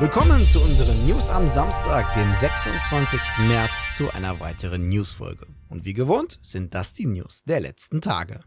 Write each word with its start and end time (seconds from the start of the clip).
Willkommen 0.00 0.48
zu 0.48 0.62
unseren 0.62 1.06
News 1.06 1.28
am 1.28 1.46
Samstag, 1.46 2.14
dem 2.14 2.32
26. 2.32 3.20
März, 3.46 3.94
zu 3.94 4.10
einer 4.10 4.40
weiteren 4.40 4.88
Newsfolge. 4.88 5.46
Und 5.68 5.84
wie 5.84 5.92
gewohnt 5.92 6.40
sind 6.42 6.72
das 6.72 6.94
die 6.94 7.04
News 7.04 7.44
der 7.44 7.60
letzten 7.60 8.00
Tage. 8.00 8.40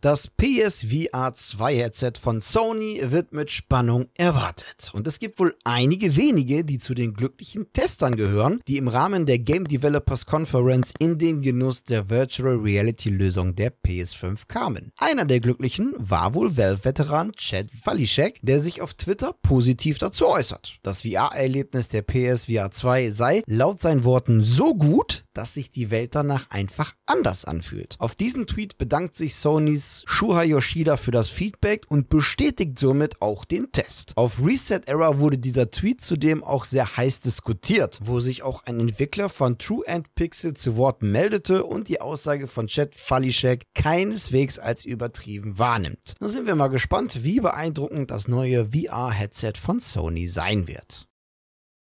Das 0.00 0.28
PSVR 0.28 1.34
2 1.34 1.74
Headset 1.74 2.12
von 2.20 2.40
Sony 2.40 3.00
wird 3.06 3.32
mit 3.32 3.50
Spannung 3.50 4.06
erwartet. 4.14 4.92
Und 4.92 5.08
es 5.08 5.18
gibt 5.18 5.40
wohl 5.40 5.56
einige 5.64 6.14
wenige, 6.14 6.64
die 6.64 6.78
zu 6.78 6.94
den 6.94 7.14
glücklichen 7.14 7.72
Testern 7.72 8.14
gehören, 8.14 8.60
die 8.68 8.76
im 8.76 8.86
Rahmen 8.86 9.26
der 9.26 9.40
Game 9.40 9.66
Developers 9.66 10.24
Conference 10.26 10.94
in 11.00 11.18
den 11.18 11.42
Genuss 11.42 11.82
der 11.82 12.08
Virtual 12.08 12.54
Reality 12.54 13.10
Lösung 13.10 13.56
der 13.56 13.72
PS5 13.72 14.46
kamen. 14.46 14.92
Einer 14.98 15.24
der 15.24 15.40
Glücklichen 15.40 15.92
war 15.98 16.32
wohl 16.32 16.56
Valve-Veteran 16.56 17.32
Chad 17.32 17.66
Waliszek, 17.82 18.38
der 18.42 18.60
sich 18.60 18.80
auf 18.80 18.94
Twitter 18.94 19.34
positiv 19.42 19.98
dazu 19.98 20.28
äußert. 20.28 20.78
Das 20.84 21.02
VR-Erlebnis 21.02 21.88
der 21.88 22.02
PSVR 22.02 22.70
2 22.70 23.10
sei 23.10 23.42
laut 23.46 23.82
seinen 23.82 24.04
Worten 24.04 24.44
so 24.44 24.76
gut, 24.76 25.24
dass 25.38 25.54
sich 25.54 25.70
die 25.70 25.92
Welt 25.92 26.16
danach 26.16 26.50
einfach 26.50 26.96
anders 27.06 27.44
anfühlt. 27.44 27.94
Auf 28.00 28.16
diesen 28.16 28.48
Tweet 28.48 28.76
bedankt 28.76 29.14
sich 29.14 29.36
Sonys 29.36 30.02
Shuha 30.04 30.42
Yoshida 30.42 30.96
für 30.96 31.12
das 31.12 31.28
Feedback 31.28 31.86
und 31.88 32.08
bestätigt 32.08 32.76
somit 32.76 33.22
auch 33.22 33.44
den 33.44 33.70
Test. 33.70 34.14
Auf 34.16 34.44
Reset 34.44 34.80
Era 34.86 35.20
wurde 35.20 35.38
dieser 35.38 35.70
Tweet 35.70 36.00
zudem 36.00 36.42
auch 36.42 36.64
sehr 36.64 36.96
heiß 36.96 37.20
diskutiert, 37.20 38.00
wo 38.02 38.18
sich 38.18 38.42
auch 38.42 38.64
ein 38.64 38.80
Entwickler 38.80 39.28
von 39.28 39.58
True 39.58 39.86
End 39.86 40.12
Pixel 40.16 40.54
zu 40.54 40.76
Wort 40.76 41.02
meldete 41.02 41.62
und 41.62 41.86
die 41.86 42.00
Aussage 42.00 42.48
von 42.48 42.66
Chad 42.66 42.96
Falishek 42.96 43.66
keineswegs 43.76 44.58
als 44.58 44.84
übertrieben 44.84 45.56
wahrnimmt. 45.56 46.14
Nun 46.18 46.30
sind 46.30 46.48
wir 46.48 46.56
mal 46.56 46.66
gespannt, 46.66 47.22
wie 47.22 47.38
beeindruckend 47.38 48.10
das 48.10 48.26
neue 48.26 48.72
VR-Headset 48.72 49.52
von 49.56 49.78
Sony 49.78 50.26
sein 50.26 50.66
wird. 50.66 51.07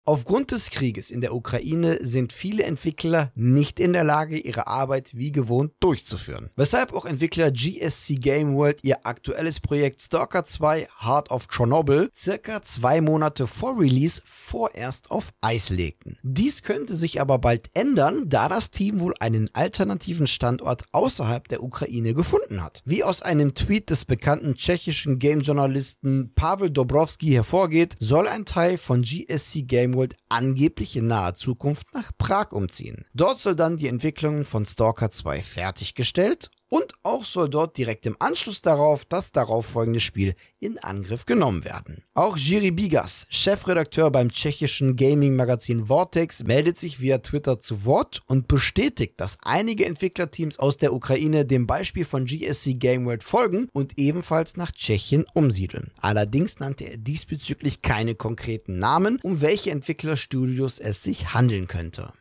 Aufgrund 0.08 0.52
des 0.52 0.70
Krieges 0.70 1.10
in 1.10 1.20
der 1.20 1.34
Ukraine 1.34 1.98
sind 2.00 2.32
viele 2.32 2.62
Entwickler 2.62 3.30
nicht 3.34 3.78
in 3.78 3.92
der 3.92 4.04
Lage, 4.04 4.38
ihre 4.38 4.66
Arbeit 4.66 5.14
wie 5.14 5.32
gewohnt 5.32 5.72
durchzuführen. 5.80 6.48
Weshalb 6.56 6.94
auch 6.94 7.04
Entwickler 7.04 7.50
GSC 7.50 8.14
Game 8.14 8.54
World 8.54 8.78
ihr 8.84 9.04
aktuelles 9.04 9.60
Projekt 9.60 10.00
Stalker 10.00 10.46
2 10.46 10.88
Heart 11.04 11.30
of 11.30 11.48
Chernobyl 11.48 12.08
circa 12.16 12.62
zwei 12.62 13.02
Monate 13.02 13.46
vor 13.46 13.78
Release 13.78 14.22
vorerst 14.24 15.10
auf 15.10 15.34
Eis 15.42 15.68
legten. 15.68 16.16
Dies 16.22 16.62
könnte 16.62 16.96
sich 16.96 17.20
aber 17.20 17.38
bald 17.38 17.68
ändern, 17.74 18.30
da 18.30 18.48
das 18.48 18.70
Team 18.70 19.00
wohl 19.00 19.12
einen 19.20 19.50
alternativen 19.52 20.26
Standort 20.26 20.84
außerhalb 20.92 21.48
der 21.48 21.62
Ukraine 21.62 22.14
gefunden 22.14 22.64
hat. 22.64 22.80
Wie 22.86 23.04
aus 23.04 23.20
einem 23.20 23.52
Tweet 23.52 23.90
des 23.90 24.06
bekannten 24.06 24.54
tschechischen 24.54 25.18
Game-Journalisten 25.18 26.32
Pavel 26.34 26.70
Dobrowski 26.70 27.26
hervorgeht, 27.26 27.98
soll 28.00 28.26
ein 28.26 28.46
Teil 28.46 28.78
von 28.78 29.02
GSC 29.02 29.64
Game 29.64 29.97
World 29.98 30.14
angeblich 30.28 30.96
in 30.96 31.08
naher 31.08 31.34
Zukunft 31.34 31.92
nach 31.92 32.12
Prag 32.16 32.52
umziehen. 32.52 33.04
Dort 33.12 33.40
soll 33.40 33.56
dann 33.56 33.76
die 33.76 33.88
Entwicklung 33.88 34.44
von 34.44 34.64
Stalker 34.64 35.10
2 35.10 35.42
fertiggestellt 35.42 36.50
und 36.68 36.92
auch 37.02 37.24
soll 37.24 37.48
dort 37.48 37.76
direkt 37.76 38.06
im 38.06 38.16
Anschluss 38.18 38.62
darauf 38.62 39.04
das 39.04 39.32
darauffolgende 39.32 40.00
Spiel 40.00 40.34
in 40.60 40.78
Angriff 40.78 41.24
genommen 41.26 41.64
werden. 41.64 42.02
Auch 42.14 42.36
Jiri 42.36 42.70
Bigas, 42.70 43.26
Chefredakteur 43.30 44.10
beim 44.10 44.30
tschechischen 44.30 44.96
Gaming-Magazin 44.96 45.86
Vortex, 45.86 46.44
meldet 46.44 46.78
sich 46.78 47.00
via 47.00 47.18
Twitter 47.18 47.60
zu 47.60 47.84
Wort 47.84 48.22
und 48.26 48.48
bestätigt, 48.48 49.14
dass 49.18 49.38
einige 49.42 49.86
Entwicklerteams 49.86 50.58
aus 50.58 50.76
der 50.76 50.92
Ukraine 50.92 51.44
dem 51.44 51.66
Beispiel 51.66 52.04
von 52.04 52.26
GSC 52.26 52.74
Game 52.74 53.06
World 53.06 53.24
folgen 53.24 53.68
und 53.72 53.98
ebenfalls 53.98 54.56
nach 54.56 54.72
Tschechien 54.72 55.24
umsiedeln. 55.34 55.92
Allerdings 56.00 56.58
nannte 56.58 56.84
er 56.84 56.96
diesbezüglich 56.96 57.82
keine 57.82 58.14
konkreten 58.14 58.78
Namen, 58.78 59.20
um 59.22 59.40
welche 59.40 59.70
Entwicklerstudios 59.70 60.80
es 60.80 61.02
sich 61.02 61.34
handeln 61.34 61.68
könnte. 61.68 62.12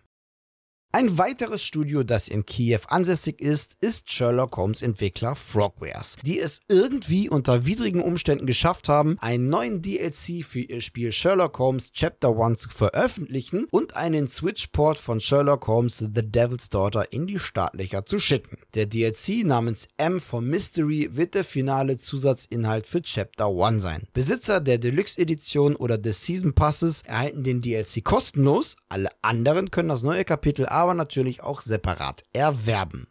Ein 0.98 1.20
weiteres 1.20 1.64
Studio, 1.64 2.02
das 2.02 2.28
in 2.28 2.44
Kiew 2.44 2.80
ansässig 2.88 3.40
ist, 3.40 3.78
ist 3.82 4.12
Sherlock 4.12 4.58
Holmes 4.58 4.82
Entwickler 4.82 5.36
Frogwares, 5.36 6.16
die 6.26 6.40
es 6.40 6.62
irgendwie 6.70 7.30
unter 7.30 7.68
widrigen 7.68 8.02
Umständen 8.02 8.48
geschafft 8.48 8.90
haben, 8.90 9.16
einen 9.20 9.48
neuen 9.48 9.84
DLC 9.84 10.44
für 10.44 10.62
ihr 10.62 10.82
Spiel 10.82 11.12
Sherlock 11.12 11.60
Holmes 11.60 11.92
Chapter 11.92 12.36
1 12.36 12.62
zu 12.62 12.70
veröffentlichen 12.70 13.68
und 13.70 13.96
einen 13.96 14.28
Switch-Port 14.28 14.98
von 14.98 15.22
Sherlock 15.22 15.68
Holmes 15.68 16.00
The 16.00 16.24
Devil's 16.24 16.70
Daughter 16.70 17.14
in 17.14 17.28
die 17.28 17.38
Startlöcher 17.38 18.08
zu 18.08 18.18
schicken. 18.18 18.58
Der 18.74 18.88
DLC 18.88 19.46
namens 19.46 19.90
M 19.98 20.20
for 20.20 20.42
Mystery 20.42 21.10
wird 21.12 21.36
der 21.36 21.44
finale 21.44 21.98
Zusatzinhalt 21.98 22.88
für 22.88 23.04
Chapter 23.04 23.46
1 23.46 23.84
sein. 23.84 24.08
Besitzer 24.14 24.62
der 24.62 24.80
Deluxe 24.80 25.22
Edition 25.22 25.76
oder 25.76 26.00
des 26.00 26.26
Season 26.26 26.54
Passes 26.54 27.04
erhalten 27.04 27.44
den 27.44 27.62
DLC 27.62 28.04
kostenlos, 28.04 28.78
alle 28.90 29.10
anderen 29.22 29.70
können 29.70 29.90
das 29.90 30.02
neue 30.02 30.26
Kapitel 30.26 30.66
aber 30.66 30.87
natürlich 30.94 31.44
auch 31.44 31.62
separat 31.62 32.24
erwerben. 32.34 33.08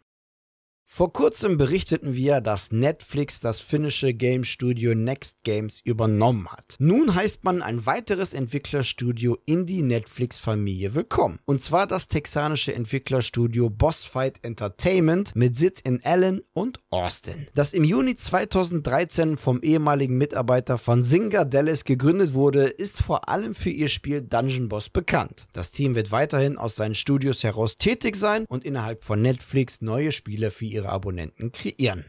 Vor 0.89 1.11
kurzem 1.11 1.57
berichteten 1.57 2.15
wir, 2.15 2.39
dass 2.39 2.71
Netflix 2.71 3.41
das 3.41 3.59
finnische 3.59 4.13
Game 4.13 4.45
Studio 4.45 4.95
Next 4.95 5.43
Games 5.43 5.81
übernommen 5.83 6.47
hat. 6.47 6.75
Nun 6.79 7.13
heißt 7.13 7.43
man 7.43 7.61
ein 7.61 7.85
weiteres 7.85 8.33
Entwicklerstudio 8.33 9.37
in 9.45 9.65
die 9.65 9.83
Netflix-Familie 9.83 10.95
willkommen. 10.95 11.39
Und 11.45 11.61
zwar 11.61 11.87
das 11.87 12.07
texanische 12.07 12.73
Entwicklerstudio 12.73 13.69
Bossfight 13.69 14.39
Entertainment 14.43 15.35
mit 15.35 15.57
Sitz 15.57 15.81
in 15.81 16.03
Allen 16.03 16.41
und 16.53 16.79
Austin. 16.89 17.47
Das 17.53 17.73
im 17.73 17.83
Juni 17.83 18.15
2013 18.15 19.37
vom 19.37 19.61
ehemaligen 19.61 20.17
Mitarbeiter 20.17 20.77
von 20.77 21.03
Singer 21.03 21.43
Dallas 21.45 21.83
gegründet 21.83 22.33
wurde, 22.33 22.63
ist 22.63 23.01
vor 23.03 23.29
allem 23.29 23.55
für 23.55 23.69
ihr 23.69 23.89
Spiel 23.89 24.21
Dungeon 24.21 24.69
Boss 24.69 24.89
bekannt. 24.89 25.47
Das 25.51 25.69
Team 25.71 25.95
wird 25.95 26.11
weiterhin 26.11 26.57
aus 26.57 26.77
seinen 26.77 26.95
Studios 26.95 27.43
heraus 27.43 27.77
tätig 27.77 28.15
sein 28.15 28.45
und 28.47 28.63
innerhalb 28.63 29.03
von 29.03 29.21
Netflix 29.21 29.81
neue 29.81 30.13
Spiele 30.13 30.49
für 30.49 30.76
ihre 30.77 30.89
Abonnenten 30.89 31.51
kreieren. 31.51 32.05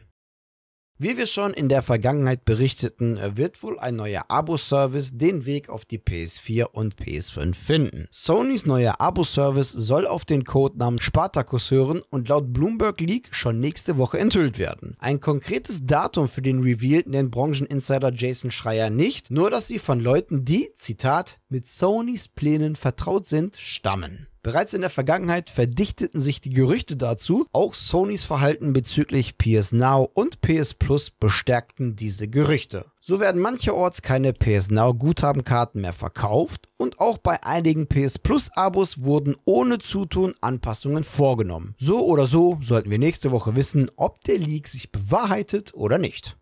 Wie 1.01 1.17
wir 1.17 1.27
schon 1.27 1.53
in 1.53 1.69
der 1.69 1.81
Vergangenheit 1.81 2.43
berichteten, 2.43 3.17
wird 3.37 3.63
wohl 3.63 3.79
ein 3.79 3.95
neuer 3.95 4.25
Abo-Service 4.27 5.11
den 5.13 5.45
Weg 5.45 5.69
auf 5.69 5.85
die 5.85 5.97
PS4 5.97 6.65
und 6.65 6.95
PS5 6.97 7.55
finden. 7.55 8.07
Sonys 8.11 8.65
neuer 8.65 8.99
Abo-Service 8.99 9.71
soll 9.71 10.05
auf 10.05 10.25
den 10.25 10.43
Codenamen 10.43 10.99
Spartacus 10.99 11.71
hören 11.71 12.01
und 12.09 12.27
laut 12.27 12.51
Bloomberg 12.51 12.99
League 12.99 13.29
schon 13.31 13.61
nächste 13.61 13.97
Woche 13.97 14.19
enthüllt 14.19 14.59
werden. 14.59 14.97
Ein 14.99 15.21
konkretes 15.21 15.85
Datum 15.85 16.27
für 16.27 16.41
den 16.41 16.61
Reveal 16.61 17.03
nennt 17.05 17.31
Brancheninsider 17.31 18.11
Jason 18.13 18.51
Schreier 18.51 18.89
nicht, 18.89 19.31
nur 19.31 19.49
dass 19.49 19.69
sie 19.69 19.79
von 19.79 20.01
Leuten, 20.01 20.43
die, 20.43 20.73
Zitat, 20.75 21.39
mit 21.47 21.65
Sonys 21.65 22.27
Plänen 22.27 22.75
vertraut 22.75 23.25
sind, 23.25 23.55
stammen. 23.55 24.27
Bereits 24.41 24.73
in 24.73 24.81
der 24.81 24.89
Vergangenheit 24.89 25.49
verdichteten 25.49 26.21
sich 26.21 26.39
die 26.39 26.51
Gerüchte 26.51 26.95
dazu, 26.95 27.45
auch 27.51 27.73
Sonys 27.73 28.23
Verhalten 28.23 28.71
bezüglich 28.71 29.37
PS 29.37 29.73
Now 29.73 30.09
und 30.13 30.39
PS 30.39 30.73
Plus 30.73 31.11
bestärkten 31.11 31.97
diese 31.97 32.29
Gerüchte. 32.29 32.85
So 33.01 33.19
werden 33.19 33.41
mancherorts 33.41 34.01
keine 34.01 34.31
PS 34.31 34.71
Now 34.71 34.93
Guthabenkarten 34.93 35.81
mehr 35.81 35.93
verkauft 35.93 36.69
und 36.77 36.99
auch 36.99 37.17
bei 37.17 37.43
einigen 37.43 37.87
PS 37.87 38.17
Plus 38.19 38.49
Abos 38.55 39.01
wurden 39.01 39.35
ohne 39.43 39.79
Zutun 39.79 40.33
Anpassungen 40.39 41.03
vorgenommen. 41.03 41.75
So 41.77 42.05
oder 42.05 42.27
so 42.27 42.59
sollten 42.61 42.89
wir 42.91 42.99
nächste 42.99 43.31
Woche 43.31 43.55
wissen, 43.55 43.91
ob 43.97 44.23
der 44.23 44.37
Leak 44.37 44.69
sich 44.69 44.91
bewahrheitet 44.91 45.73
oder 45.73 45.97
nicht. 45.97 46.38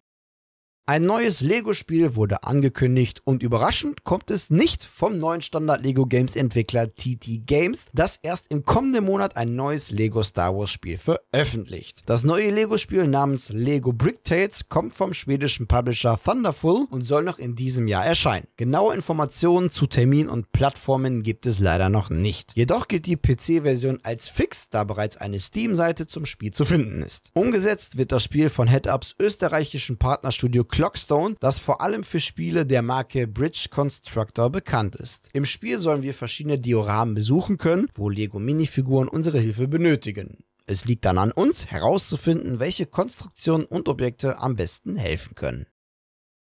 Ein 0.90 1.04
neues 1.04 1.42
Lego-Spiel 1.42 2.16
wurde 2.16 2.44
angekündigt 2.44 3.22
und 3.26 3.44
überraschend 3.44 4.06
kommt 4.06 4.32
es 4.32 4.50
nicht 4.50 4.86
vom 4.86 5.18
neuen 5.18 5.42
Standard 5.42 5.84
Lego 5.84 6.06
Games 6.06 6.38
Entwickler 6.38 6.96
TT 6.96 7.46
Games, 7.46 7.88
das 7.94 8.16
erst 8.16 8.48
im 8.48 8.64
kommenden 8.64 9.04
Monat 9.04 9.36
ein 9.36 9.58
neues 9.58 9.92
Lego 9.92 10.24
Star 10.24 10.56
Wars 10.56 10.72
Spiel 10.72 10.98
veröffentlicht. 10.98 12.04
Das 12.06 12.24
neue 12.24 12.52
Lego-Spiel 12.52 13.06
namens 13.06 13.50
Lego 13.50 13.92
Brick 13.92 14.24
Tales 14.24 14.70
kommt 14.70 14.94
vom 14.94 15.14
schwedischen 15.14 15.68
Publisher 15.68 16.18
Thunderful 16.24 16.88
und 16.90 17.02
soll 17.02 17.24
noch 17.24 17.38
in 17.38 17.58
diesem 17.58 17.90
Jahr 17.90 18.06
erscheinen. 18.06 18.48
Genaue 18.56 18.96
Informationen 18.96 19.70
zu 19.70 19.88
Termin 19.88 20.30
und 20.30 20.54
Plattformen 20.54 21.22
gibt 21.22 21.48
es 21.48 21.60
leider 21.60 21.90
noch 21.90 22.10
nicht. 22.10 22.54
Jedoch 22.56 22.88
gilt 22.88 23.08
die 23.08 23.18
PC-Version 23.18 24.00
als 24.04 24.30
fix, 24.30 24.70
da 24.70 24.86
bereits 24.86 25.18
eine 25.18 25.42
Steam-Seite 25.42 26.08
zum 26.08 26.26
Spiel 26.26 26.52
zu 26.52 26.64
finden 26.64 27.02
ist. 27.02 27.30
Umgesetzt 27.34 27.98
wird 27.98 28.14
das 28.14 28.24
Spiel 28.24 28.50
von 28.50 28.70
HeadUps 28.70 29.16
österreichischen 29.20 29.98
Partnerstudio 29.98 30.64
Clockstone, 30.78 31.38
das 31.40 31.58
vor 31.58 31.82
allem 31.82 32.04
für 32.04 32.20
Spiele 32.20 32.64
der 32.64 32.84
Marke 32.84 33.26
Bridge 33.26 33.70
Constructor 33.72 34.52
bekannt 34.52 34.96
ist. 34.96 35.28
Im 35.34 35.44
Spiel 35.44 35.80
sollen 35.80 36.04
wir 36.04 36.14
verschiedene 36.14 36.60
Dioramen 36.60 37.16
besuchen 37.16 37.58
können, 37.58 37.90
wo 37.96 38.10
Lego 38.10 38.38
Minifiguren 38.38 39.08
unsere 39.08 39.40
Hilfe 39.40 39.68
benötigen. 39.68 40.44
Es 40.68 40.86
liegt 40.86 41.06
dann 41.06 41.18
an 41.18 41.32
uns, 41.32 41.66
herauszufinden, 41.66 42.60
welche 42.60 42.86
Konstruktionen 42.86 43.66
und 43.66 43.90
Objekte 43.90 44.38
am 44.38 44.56
besten 44.56 44.98
helfen 44.98 45.34
können. 45.34 45.66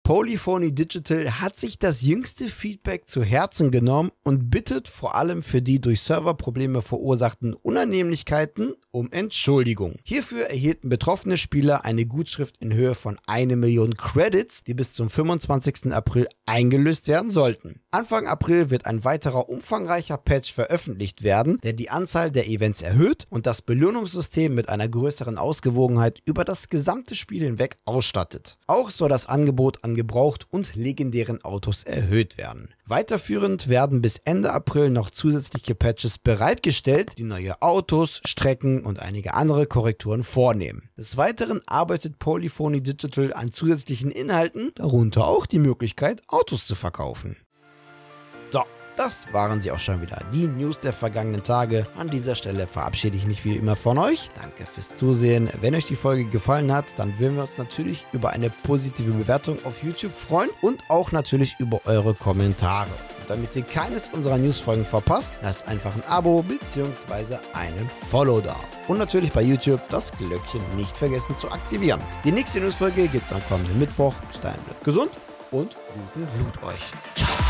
Polyphony 0.03 0.75
Digital 0.75 1.39
hat 1.39 1.57
sich 1.57 1.79
das 1.79 2.01
jüngste 2.01 2.49
Feedback 2.49 3.09
zu 3.09 3.23
Herzen 3.23 3.71
genommen 3.71 4.11
und 4.23 4.49
bittet 4.49 4.89
vor 4.89 5.15
allem 5.15 5.41
für 5.41 5.61
die 5.61 5.79
durch 5.79 6.01
Serverprobleme 6.01 6.81
verursachten 6.81 7.53
Unannehmlichkeiten 7.53 8.73
um 8.97 9.11
Entschuldigung. 9.11 9.95
Hierfür 10.03 10.45
erhielten 10.45 10.89
betroffene 10.89 11.37
Spieler 11.37 11.85
eine 11.85 12.05
Gutschrift 12.05 12.57
in 12.57 12.73
Höhe 12.73 12.95
von 12.95 13.19
1 13.27 13.55
Million 13.55 13.95
Credits, 13.95 14.63
die 14.63 14.73
bis 14.73 14.93
zum 14.93 15.09
25. 15.09 15.93
April 15.93 16.27
eingelöst 16.45 17.07
werden 17.07 17.29
sollten. 17.29 17.81
Anfang 17.91 18.25
April 18.25 18.69
wird 18.69 18.85
ein 18.85 19.03
weiterer 19.03 19.49
umfangreicher 19.49 20.17
Patch 20.17 20.51
veröffentlicht 20.51 21.21
werden, 21.21 21.59
der 21.63 21.73
die 21.73 21.89
Anzahl 21.89 22.31
der 22.31 22.47
Events 22.47 22.81
erhöht 22.81 23.27
und 23.29 23.45
das 23.45 23.61
Belohnungssystem 23.61 24.53
mit 24.53 24.69
einer 24.69 24.89
größeren 24.89 25.37
Ausgewogenheit 25.37 26.21
über 26.25 26.43
das 26.43 26.69
gesamte 26.69 27.13
Spiel 27.13 27.43
hinweg 27.43 27.77
ausstattet. 27.85 28.57
Auch 28.65 28.89
soll 28.89 29.09
das 29.09 29.27
Angebot 29.27 29.83
an 29.83 29.93
gebraucht 29.93 30.47
und 30.49 30.75
legendären 30.75 31.43
Autos 31.43 31.83
erhöht 31.83 32.37
werden. 32.37 32.69
Weiterführend 32.89 33.67
werden 33.67 34.01
bis 34.01 34.17
Ende 34.23 34.53
April 34.53 34.89
noch 34.91 35.09
zusätzliche 35.09 35.75
Patches 35.75 36.17
bereitgestellt, 36.17 37.17
die 37.17 37.25
neue 37.25 37.61
Autos, 37.61 38.21
Strecken 38.25 38.85
und 38.85 38.99
einige 38.99 39.33
andere 39.33 39.65
Korrekturen 39.65 40.23
vornehmen. 40.23 40.89
Des 40.95 41.17
Weiteren 41.17 41.59
arbeitet 41.65 42.17
Polyphony 42.17 42.81
Digital 42.81 43.33
an 43.33 43.51
zusätzlichen 43.51 44.09
Inhalten, 44.09 44.71
darunter 44.75 45.27
auch 45.27 45.45
die 45.45 45.59
Möglichkeit, 45.59 46.21
Autos 46.29 46.65
zu 46.65 46.75
verkaufen. 46.75 47.35
Das 48.97 49.31
waren 49.31 49.61
sie 49.61 49.69
auch 49.69 49.77
schon 49.77 50.01
wieder. 50.01 50.23
Die 50.33 50.47
News 50.47 50.79
der 50.79 50.91
vergangenen 50.91 51.43
Tage. 51.43 51.85
An 51.95 52.09
dieser 52.09 52.33
Stelle 52.33 52.65
verabschiede 52.65 53.15
ich 53.15 53.27
mich 53.27 53.45
wie 53.45 53.55
immer 53.55 53.75
von 53.75 53.99
euch. 53.99 54.29
Danke 54.41 54.65
fürs 54.65 54.95
Zusehen. 54.95 55.49
Wenn 55.61 55.75
euch 55.75 55.85
die 55.85 55.95
Folge 55.95 56.25
gefallen 56.25 56.73
hat, 56.73 56.97
dann 56.97 57.19
würden 57.19 57.35
wir 57.35 57.43
uns 57.43 57.59
natürlich 57.59 58.03
über 58.11 58.31
eine 58.31 58.49
positive 58.49 59.11
Bewertung 59.11 59.63
auf 59.65 59.83
YouTube 59.83 60.13
freuen 60.13 60.49
und 60.61 60.83
auch 60.89 61.11
natürlich 61.11 61.55
über 61.59 61.79
eure 61.85 62.15
Kommentare. 62.15 62.89
Und 63.19 63.29
damit 63.29 63.55
ihr 63.55 63.61
keines 63.61 64.07
unserer 64.07 64.39
Newsfolgen 64.39 64.83
verpasst, 64.83 65.35
lasst 65.43 65.67
einfach 65.67 65.93
ein 65.93 66.03
Abo 66.07 66.41
bzw. 66.41 67.37
einen 67.53 67.91
Follow 68.09 68.41
da. 68.41 68.55
Und 68.87 68.97
natürlich 68.97 69.31
bei 69.31 69.43
YouTube 69.43 69.81
das 69.89 70.11
Glöckchen 70.13 70.61
nicht 70.75 70.97
vergessen 70.97 71.37
zu 71.37 71.51
aktivieren. 71.51 72.01
Die 72.23 72.31
nächste 72.31 72.61
Newsfolge 72.61 73.07
gibt 73.07 73.27
es 73.27 73.31
am 73.31 73.45
kommenden 73.47 73.77
Mittwoch. 73.77 74.15
Bis 74.31 74.39
dahin 74.39 74.61
bleibt 74.63 74.83
gesund 74.83 75.11
und 75.51 75.75
guten 75.93 76.27
Blut 76.35 76.63
euch. 76.63 76.81
Ciao. 77.13 77.46